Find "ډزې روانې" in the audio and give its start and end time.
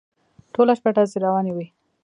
0.95-1.51